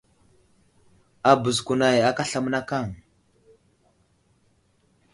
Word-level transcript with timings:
Abəz 1.31 1.57
kunay 1.65 1.97
aka 2.09 2.23
aslam 2.25 2.43
mənakaŋ. 2.45 2.87